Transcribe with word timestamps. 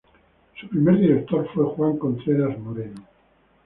Su 0.59 0.67
primer 0.67 0.97
director 0.97 1.47
fue 1.53 1.63
Juan 1.63 1.99
Contreras 1.99 2.57
Moreno. 2.57 3.05